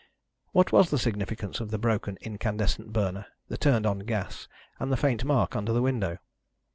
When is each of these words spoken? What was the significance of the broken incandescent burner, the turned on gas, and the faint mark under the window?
What 0.51 0.71
was 0.71 0.89
the 0.89 0.97
significance 0.97 1.59
of 1.59 1.69
the 1.69 1.77
broken 1.77 2.17
incandescent 2.21 2.91
burner, 2.91 3.27
the 3.49 3.55
turned 3.59 3.85
on 3.85 3.99
gas, 3.99 4.47
and 4.79 4.91
the 4.91 4.97
faint 4.97 5.23
mark 5.23 5.55
under 5.55 5.73
the 5.73 5.81
window? 5.83 6.17